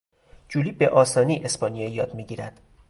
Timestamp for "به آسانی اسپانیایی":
0.71-1.91